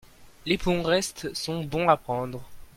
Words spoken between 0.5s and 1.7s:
bons restes sont